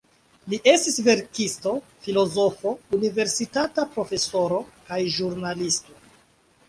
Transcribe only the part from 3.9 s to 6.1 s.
profesoro kaj ĵurnalisto.